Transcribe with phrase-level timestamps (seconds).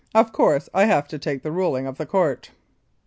[0.15, 2.49] Of course, I have to take the ruling of the Court.